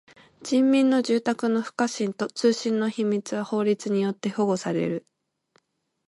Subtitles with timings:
[0.41, 5.05] 人民の住宅の不可侵と通信の秘密は法律によって保護される。